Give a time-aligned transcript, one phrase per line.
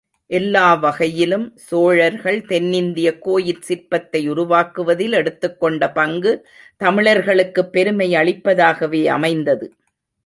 [0.25, 6.47] எல்லா வகையிலும் சோழர்கள் தென்னிந்திய கோயிற் சிற்பத்தை உருவாக்குவதில் எடுத்துக் கொண்ட பங்கு,
[6.77, 9.73] தமிழர்களுக்குப் பெருமை அளிப்பதாகவே அமைந்தது.